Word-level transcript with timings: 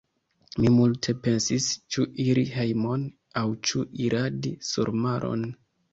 Mi 0.61 0.69
multe 0.75 1.13
pensis; 1.27 1.67
ĉu 1.95 2.05
iri 2.25 2.45
hejmon, 2.53 3.03
aŭ 3.43 3.47
ĉu 3.69 3.85
iradi 4.07 4.55
surmaron. 4.71 5.45